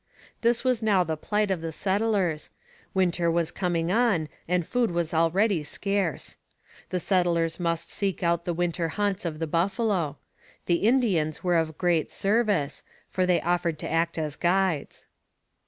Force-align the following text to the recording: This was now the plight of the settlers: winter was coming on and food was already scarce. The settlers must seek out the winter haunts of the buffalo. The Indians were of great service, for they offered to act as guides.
This 0.41 0.63
was 0.63 0.81
now 0.81 1.03
the 1.03 1.15
plight 1.15 1.51
of 1.51 1.61
the 1.61 1.71
settlers: 1.71 2.49
winter 2.95 3.29
was 3.29 3.51
coming 3.51 3.91
on 3.91 4.29
and 4.47 4.65
food 4.65 4.89
was 4.89 5.13
already 5.13 5.63
scarce. 5.63 6.37
The 6.89 6.99
settlers 6.99 7.59
must 7.59 7.91
seek 7.91 8.23
out 8.23 8.43
the 8.45 8.53
winter 8.55 8.87
haunts 8.89 9.25
of 9.25 9.37
the 9.37 9.45
buffalo. 9.45 10.17
The 10.65 10.77
Indians 10.87 11.43
were 11.43 11.55
of 11.57 11.77
great 11.77 12.11
service, 12.11 12.81
for 13.11 13.27
they 13.27 13.41
offered 13.41 13.77
to 13.77 13.91
act 13.91 14.17
as 14.17 14.35
guides. 14.35 15.05